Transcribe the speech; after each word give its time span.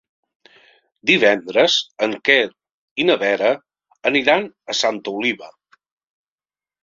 Divendres 1.09 1.75
en 2.05 2.15
Quer 2.29 2.37
i 3.03 3.05
na 3.09 3.17
Vera 3.23 3.51
aniran 4.13 4.49
a 4.75 4.79
Santa 4.79 5.13
Oliva. 5.19 5.51